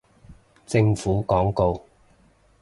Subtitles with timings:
[0.65, 1.83] 政府廣告